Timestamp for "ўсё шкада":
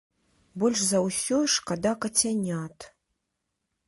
1.07-1.93